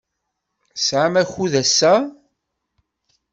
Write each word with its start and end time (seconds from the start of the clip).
Tesɛamt 0.75 1.21
akud 1.21 1.53
ass-a? 1.61 1.93